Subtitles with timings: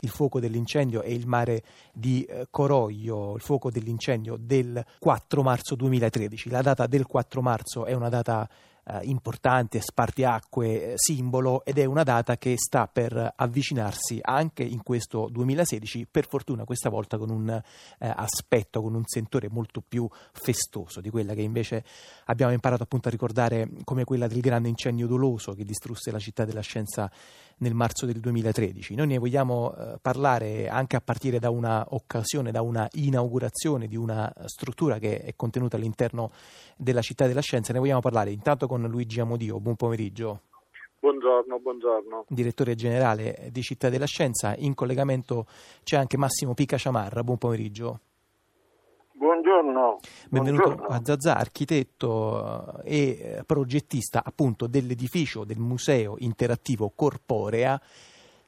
[0.00, 5.74] il fuoco dell'incendio è il mare di eh, Coroglio, il fuoco dell'incendio del 4 marzo
[5.74, 6.50] 2013.
[6.50, 8.48] La data del 4 marzo è una data
[8.86, 14.82] eh, importante, spartiacque, eh, simbolo ed è una data che sta per avvicinarsi anche in
[14.82, 17.62] questo 2016, per fortuna questa volta con un eh,
[17.98, 21.84] aspetto, con un sentore molto più festoso di quella che invece
[22.26, 26.44] abbiamo imparato appunto a ricordare come quella del grande incendio doloso che distrusse la città
[26.44, 27.10] della scienza
[27.58, 28.94] nel marzo del 2013.
[28.94, 33.96] Noi ne vogliamo eh, parlare anche a partire da una occasione, da una inaugurazione di
[33.96, 36.32] una struttura che è contenuta all'interno
[36.76, 37.72] della città della scienza.
[37.72, 39.60] Ne vogliamo parlare intanto con Luigi Amodio.
[39.60, 40.40] Buon pomeriggio.
[41.00, 42.24] Buongiorno, buongiorno.
[42.28, 44.54] Direttore generale di Città della Scienza.
[44.56, 45.46] In collegamento
[45.82, 47.22] c'è anche Massimo Pica Ciamarra.
[47.22, 48.00] Buon pomeriggio.
[49.12, 50.00] Buongiorno.
[50.28, 50.94] Benvenuto Buongiorno.
[50.94, 57.80] a Zazà, architetto eh, e eh, progettista appunto dell'edificio del Museo Interattivo Corporea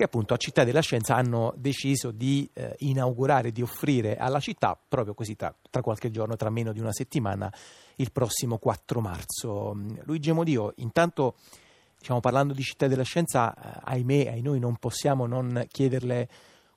[0.00, 4.80] che appunto a Città della Scienza hanno deciso di eh, inaugurare, di offrire alla città
[4.88, 7.52] proprio così tra, tra, qualche giorno, tra meno di una settimana,
[7.96, 9.76] il prossimo 4 marzo.
[10.04, 11.34] Luigi Modio, intanto
[11.98, 16.28] diciamo, parlando di Città della Scienza, eh, ahimè, ai noi non possiamo non chiederle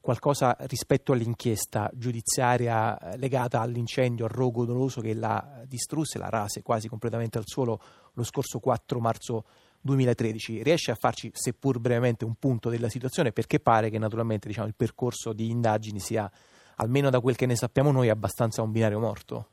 [0.01, 6.61] qualcosa rispetto all'inchiesta giudiziaria eh, legata all'incendio, al rogo doloso che la distrusse, la rase
[6.61, 7.79] quasi completamente al suolo
[8.15, 9.45] lo scorso 4 marzo
[9.83, 10.63] 2013.
[10.63, 14.75] Riesce a farci, seppur brevemente, un punto della situazione perché pare che naturalmente diciamo, il
[14.75, 16.29] percorso di indagini sia,
[16.77, 19.47] almeno da quel che ne sappiamo noi, abbastanza un binario morto?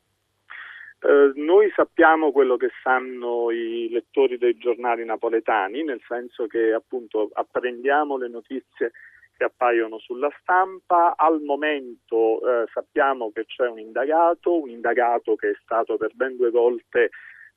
[1.03, 7.31] Eh, noi sappiamo quello che sanno i lettori dei giornali napoletani, nel senso che appunto
[7.33, 8.93] apprendiamo le notizie
[9.37, 11.15] che appaiono sulla stampa.
[11.17, 16.37] Al momento eh, sappiamo che c'è un indagato, un indagato che è stato per ben
[16.37, 17.11] due volte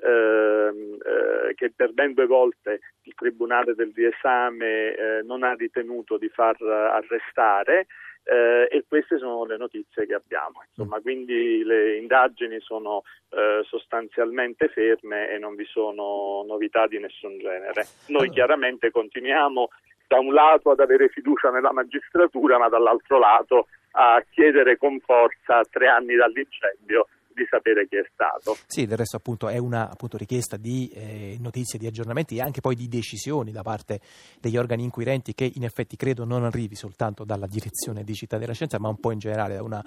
[0.04, 6.30] eh, che per ben due volte il Tribunale del riesame eh, non ha ritenuto di
[6.30, 7.88] far arrestare
[8.24, 10.64] eh, e queste sono le notizie che abbiamo.
[10.68, 17.38] Insomma, quindi le indagini sono eh, sostanzialmente ferme e non vi sono novità di nessun
[17.40, 17.86] genere.
[18.08, 19.70] Noi chiaramente continuiamo
[20.08, 25.62] da un lato ad avere fiducia nella magistratura, ma dall'altro lato a chiedere con forza,
[25.70, 28.58] tre anni dall'incendio, di sapere chi è stato.
[28.68, 32.62] Sì, del resto appunto è una appunto, richiesta di eh, notizie, di aggiornamenti e anche
[32.62, 34.00] poi di decisioni da parte
[34.40, 38.54] degli organi inquirenti che in effetti credo non arrivi soltanto dalla direzione di Città della
[38.54, 39.84] Scienza, ma un po' in generale da una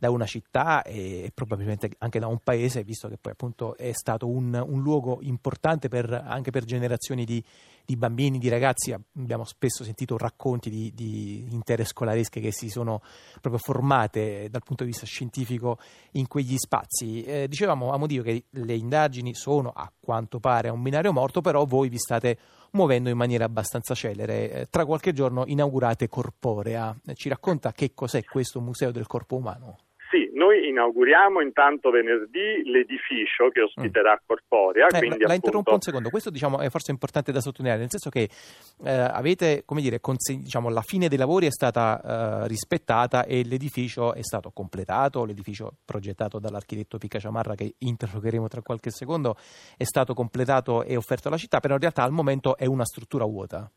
[0.00, 4.26] da una città e probabilmente anche da un paese, visto che poi appunto è stato
[4.26, 7.44] un, un luogo importante per, anche per generazioni di,
[7.84, 8.92] di, bambini, di ragazzi.
[8.92, 13.02] Abbiamo spesso sentito racconti di, di intere scolaresche che si sono
[13.42, 15.78] proprio formate dal punto di vista scientifico
[16.12, 17.22] in quegli spazi.
[17.22, 21.42] Eh, dicevamo a Modio che le indagini sono a quanto pare a un binario morto,
[21.42, 22.38] però voi vi state
[22.70, 24.50] muovendo in maniera abbastanza celere.
[24.50, 26.96] Eh, tra qualche giorno inaugurate Corporea.
[27.12, 29.89] Ci racconta che cos'è questo Museo del Corpo Umano?
[30.40, 34.24] Noi inauguriamo intanto venerdì l'edificio che ospiterà mm.
[34.26, 34.86] Corporea.
[34.86, 35.34] Eh, la, appunto...
[35.34, 38.30] interrompo un secondo, questo diciamo, è forse importante da sottolineare, nel senso che
[38.82, 42.00] eh, avete, come dire, conseg- diciamo, la fine dei lavori è stata
[42.44, 48.62] eh, rispettata e l'edificio è stato completato, l'edificio progettato dall'architetto Picca Ciamarra che interrogheremo tra
[48.62, 49.36] qualche secondo
[49.76, 53.26] è stato completato e offerto alla città, però in realtà al momento è una struttura
[53.26, 53.70] vuota.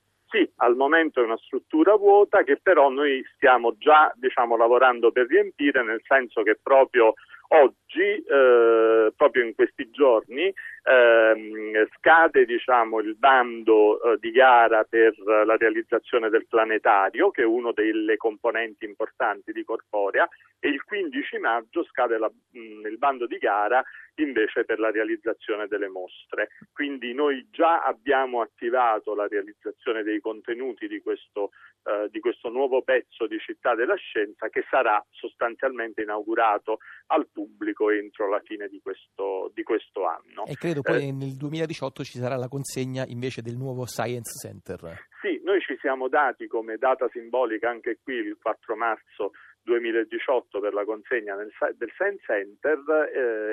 [0.64, 5.84] Al momento è una struttura vuota che però noi stiamo già diciamo, lavorando per riempire,
[5.84, 7.16] nel senso che proprio
[7.50, 15.14] oggi, eh, proprio in questi giorni, ehm, scade diciamo, il bando eh, di gara per
[15.20, 20.28] la realizzazione del planetario, che è uno delle componenti importanti di Corporea,
[20.60, 23.84] e il 15 maggio scade la, mh, il bando di gara
[24.16, 26.50] invece per la realizzazione delle mostre.
[26.72, 31.52] Quindi noi già abbiamo attivato la realizzazione dei contenuti di questo,
[31.84, 37.83] eh, di questo nuovo pezzo di Città della Scienza che sarà sostanzialmente inaugurato al pubblico
[37.92, 40.46] entro la fine di questo, di questo anno.
[40.46, 45.08] E credo poi eh, nel 2018 ci sarà la consegna invece del nuovo Science Center.
[45.22, 49.32] Sì, noi ci siamo dati come data simbolica anche qui il 4 marzo
[49.64, 52.80] 2018 per la consegna nel, del Science Center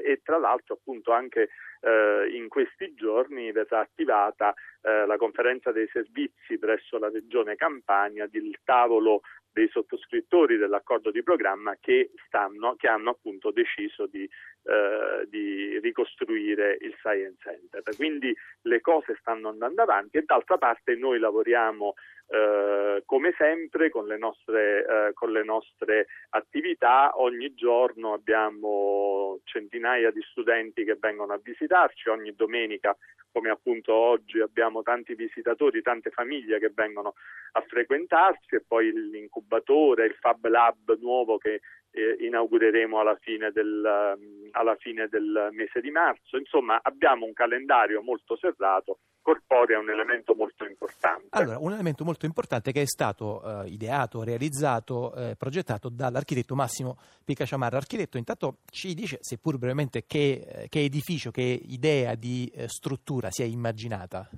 [0.05, 1.49] eh, e tra l'altro appunto anche
[1.81, 4.53] eh, in questi giorni verrà attivata
[4.83, 11.23] eh, la conferenza dei servizi presso la regione Campania del tavolo dei sottoscrittori dell'accordo di
[11.23, 14.29] programma che, stanno, che hanno appunto deciso di,
[14.63, 17.83] eh, di, ricostruire il Science Center.
[17.97, 21.95] Quindi le cose stanno andando avanti e d'altra parte noi lavoriamo
[22.29, 30.11] eh, come sempre con le, nostre, eh, con le nostre attività ogni giorno abbiamo centinaia
[30.11, 32.97] di studenti che vengono a visitarci, ogni domenica
[33.33, 37.15] come appunto oggi abbiamo tanti visitatori, tante famiglie che vengono
[37.53, 41.61] a frequentarci e poi l'incubatore, il Fab Lab nuovo che
[41.93, 43.83] eh, inaugureremo alla fine, del,
[44.17, 46.37] um, alla fine, del, mese di marzo.
[46.37, 48.99] Insomma, abbiamo un calendario molto serrato.
[49.23, 51.27] Corporea è un elemento molto importante.
[51.31, 56.97] Allora, un elemento molto importante che è stato uh, ideato, realizzato, eh, progettato dall'architetto Massimo
[57.25, 57.77] Picaciamarra.
[57.77, 63.31] Architetto, intanto ci dice, seppur brevemente, che, eh, che edificio, che idea di eh, struttura
[63.31, 64.29] si è immaginata?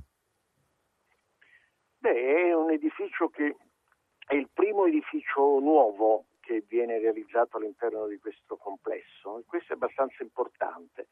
[1.98, 3.55] Beh, è un edificio che
[4.26, 9.43] è il primo edificio nuovo che viene realizzato all'interno di questo complesso.
[9.46, 11.08] Questo è abbastanza importante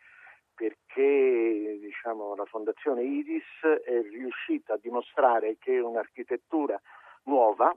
[0.54, 6.78] perché diciamo, la Fondazione Iris è riuscita a dimostrare che un'architettura
[7.24, 7.74] nuova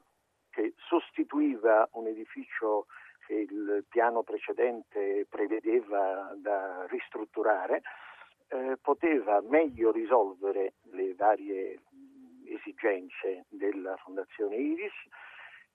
[0.50, 2.88] che sostituiva un edificio
[3.26, 7.82] che il piano precedente prevedeva da ristrutturare,
[8.50, 11.80] eh, poteva meglio risolvere le varie
[12.46, 14.92] esigenze della Fondazione Iris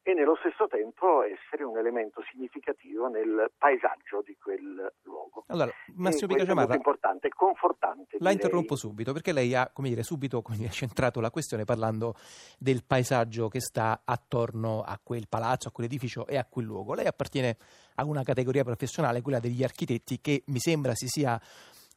[0.08, 5.44] e nello stesso tempo essere un elemento significativo nel paesaggio di quel luogo.
[5.48, 8.12] Allora, Massimo Picaciamarra, è importante confortante.
[8.12, 8.32] La direi.
[8.32, 12.14] interrompo subito perché lei ha come dire, subito come dire, centrato la questione parlando
[12.58, 16.94] del paesaggio che sta attorno a quel palazzo, a quell'edificio e a quel luogo.
[16.94, 17.58] Lei appartiene
[17.96, 21.38] a una categoria professionale, quella degli architetti, che mi sembra si sia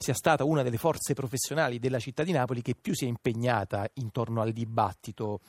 [0.01, 3.87] sia stata una delle forze professionali della città di Napoli che più si è impegnata
[3.93, 5.41] intorno al dibattito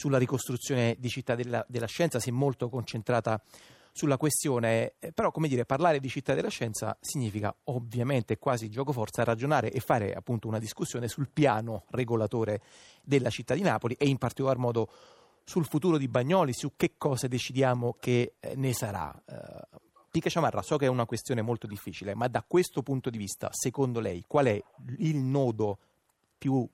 [0.00, 3.38] sulla ricostruzione di città della, della scienza, si è molto concentrata
[3.92, 8.92] sulla questione, eh, però come dire, parlare di città della scienza significa ovviamente quasi gioco
[8.92, 12.62] forza ragionare e fare appunto una discussione sul piano regolatore
[13.02, 14.88] della città di Napoli e in particolar modo
[15.44, 19.14] sul futuro di Bagnoli, su che cosa decidiamo che eh, ne sarà.
[19.26, 19.78] Uh,
[20.10, 23.50] Pica Ciamarra, so che è una questione molto difficile, ma da questo punto di vista,
[23.52, 24.62] secondo lei, qual è
[24.96, 25.78] il nodo
[26.38, 26.66] più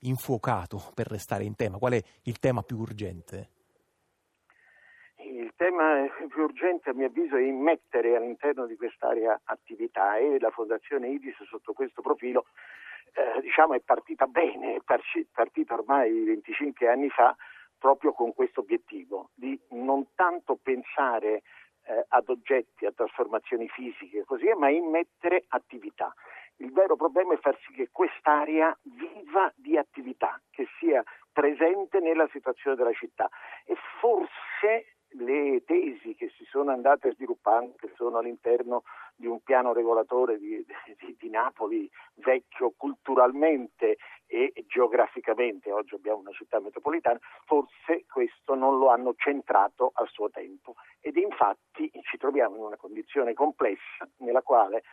[0.00, 1.78] infuocato per restare in tema?
[1.78, 3.50] Qual è il tema più urgente?
[5.16, 10.50] Il tema più urgente a mio avviso è immettere all'interno di quest'area attività e la
[10.50, 12.46] Fondazione IDIS sotto questo profilo
[13.14, 14.80] eh, diciamo è partita bene, è
[15.32, 17.36] partita ormai 25 anni fa
[17.78, 21.42] proprio con questo obiettivo di non tanto pensare
[21.84, 26.14] eh, ad oggetti, a trasformazioni fisiche, così, ma immettere attività.
[26.62, 32.28] Il vero problema è far sì che quest'area viva di attività, che sia presente nella
[32.30, 33.28] situazione della città
[33.64, 38.84] e forse le tesi che si sono andate sviluppando, che sono all'interno
[39.16, 40.64] di un piano regolatore di,
[41.00, 48.78] di, di, Napoli vecchio culturalmente e geograficamente, oggi abbiamo una città metropolitana, forse questo non
[48.78, 50.76] lo hanno centrato al suo tempo.
[51.00, 54.84] Ed infatti ci troviamo in una condizione complessa nella quale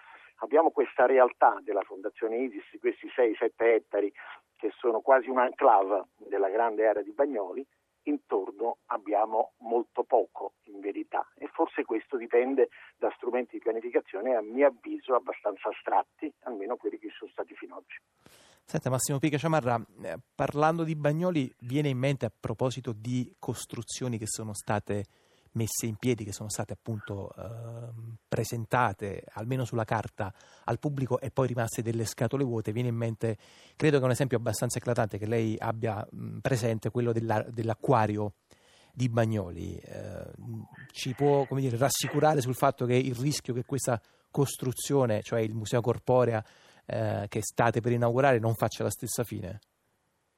[0.49, 4.11] abbiamo questa realtà della Fondazione ISIS, questi 6-7 ettari
[4.55, 7.63] che sono quasi un'enclave della grande area di Bagnoli,
[8.03, 14.41] intorno abbiamo molto poco in verità e forse questo dipende da strumenti di pianificazione a
[14.41, 17.97] mio avviso abbastanza astratti, almeno quelli che sono stati fino ad oggi.
[18.65, 24.17] Senta Massimo Pica Ciamarra, eh, parlando di Bagnoli viene in mente a proposito di costruzioni
[24.17, 25.05] che sono state
[25.53, 27.89] messe in piedi, che sono state appunto eh,
[28.27, 30.33] presentate almeno sulla carta
[30.65, 33.37] al pubblico e poi rimaste delle scatole vuote, viene in mente,
[33.75, 38.33] credo che un esempio abbastanza eclatante che lei abbia mh, presente, quello della, dell'acquario
[38.93, 39.75] di Bagnoli.
[39.77, 40.31] Eh,
[40.91, 44.01] ci può dire, rassicurare sul fatto che il rischio che questa
[44.31, 46.43] costruzione, cioè il Museo Corporea
[46.85, 49.59] eh, che state per inaugurare, non faccia la stessa fine?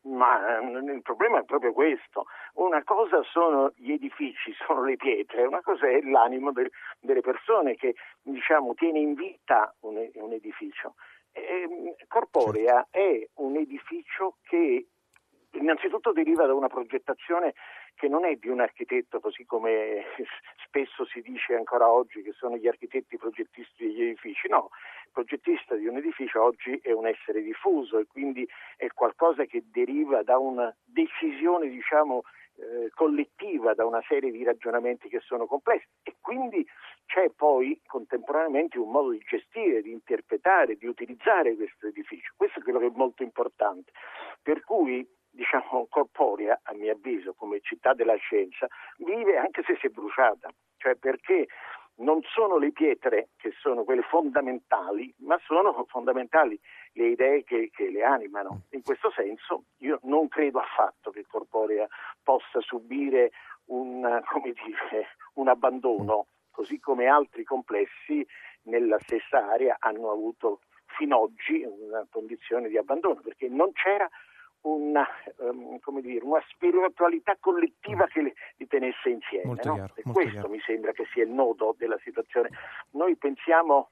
[0.04, 2.26] Ma eh, il problema è proprio questo.
[2.54, 7.76] Una cosa sono gli edifici, sono le pietre, una cosa è l'animo del, delle persone
[7.76, 10.96] che diciamo, tiene in vita un, un edificio.
[11.32, 12.98] E, Corporea certo.
[12.98, 14.88] è un edificio che
[15.54, 17.54] innanzitutto deriva da una progettazione
[17.96, 20.06] che non è di un architetto, così come
[20.66, 24.70] spesso si dice ancora oggi che sono gli architetti progettisti degli edifici, no,
[25.12, 30.24] progettista di un edificio oggi è un essere diffuso e quindi è qualcosa che deriva
[30.24, 32.24] da una decisione, diciamo,
[32.56, 36.66] eh, collettiva, da una serie di ragionamenti che sono complessi e quindi
[37.06, 42.34] c'è poi contemporaneamente un modo di gestire, di interpretare, di utilizzare questo edificio.
[42.36, 43.92] Questo è quello che è molto importante.
[44.42, 49.88] Per cui diciamo, corporea, a mio avviso, come città della scienza, vive anche se si
[49.88, 51.48] è bruciata, cioè perché
[51.98, 56.60] non sono le pietre che sono quelle fondamentali, ma sono fondamentali
[56.94, 58.64] le idee che, che, le animano.
[58.72, 61.88] In questo senso io non credo affatto che Corporea
[62.24, 63.32] possa subire
[63.66, 64.02] un,
[64.44, 68.26] dire, un abbandono, così come altri complessi
[68.64, 74.10] nella stessa area hanno avuto fino ad oggi una condizione di abbandono, perché non c'era
[74.62, 79.60] una, um, dire, una spiritualità collettiva che li, li tenesse insieme.
[79.64, 79.74] No?
[79.74, 80.50] Chiaro, e questo chiaro.
[80.50, 82.50] mi sembra che sia il nodo della situazione.
[82.92, 83.92] Noi pensiamo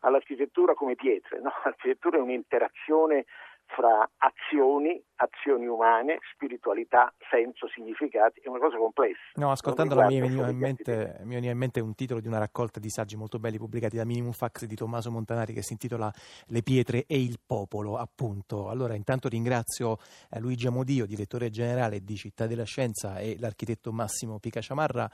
[0.00, 1.52] all'architettura come pietre, no?
[1.64, 3.24] l'architettura è un'interazione
[3.66, 9.20] fra azioni, azioni umane, spiritualità, senso, significati, è una cosa complessa.
[9.34, 12.80] No, ascoltandola mi veniva, in mente, mi veniva in mente un titolo di una raccolta
[12.80, 16.10] di saggi molto belli pubblicati da Minimum Fax di Tommaso Montanari che si intitola
[16.46, 18.70] Le pietre e il popolo, appunto.
[18.70, 19.98] Allora, intanto ringrazio
[20.30, 25.10] eh, Luigi Amodio, direttore generale di Città della Scienza e l'architetto Massimo Picaciamarra.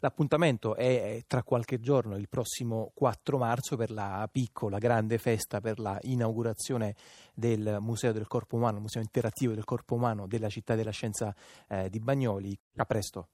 [0.00, 5.80] L'appuntamento è tra qualche giorno, il prossimo 4 marzo, per la piccola, grande festa per
[5.80, 6.94] la inaugurazione
[7.34, 11.34] del Museo del Corpo Umano, Museo Interattivo del Corpo Umano della Città della Scienza
[11.68, 12.58] eh, di Bagnoli.
[12.76, 13.26] A presto.